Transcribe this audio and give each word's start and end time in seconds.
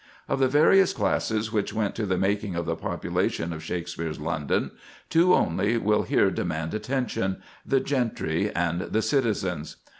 Of 0.27 0.39
the 0.39 0.47
various 0.47 0.93
classes 0.93 1.53
which 1.53 1.75
went 1.75 1.93
to 1.93 2.07
the 2.07 2.17
making 2.17 2.55
of 2.55 2.65
the 2.65 2.75
population 2.75 3.53
of 3.53 3.61
Shakspere's 3.61 4.19
London, 4.19 4.71
two 5.11 5.35
only 5.35 5.77
will 5.77 6.01
here 6.01 6.31
demand 6.31 6.73
attention—the 6.73 7.79
gentry 7.81 8.49
and 8.55 8.81
the 8.81 9.03
citizens. 9.03 9.75